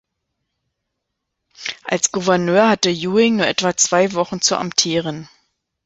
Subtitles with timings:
[1.83, 5.29] Als Gouverneur hatte Ewing nur etwa zwei Wochen zu amtieren.